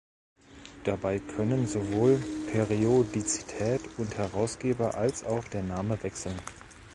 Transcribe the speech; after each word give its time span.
Dabei 0.83 1.19
können 1.19 1.67
sowohl 1.67 2.15
Periodizität 2.51 3.81
und 3.99 4.17
Herausgeber 4.17 4.95
als 4.95 5.23
auch 5.23 5.43
der 5.43 5.61
Name 5.61 6.01
wechseln. 6.01 6.39